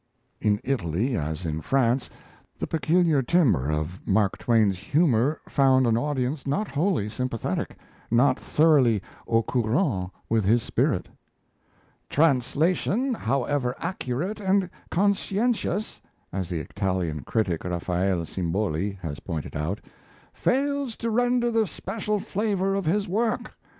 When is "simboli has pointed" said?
18.25-19.55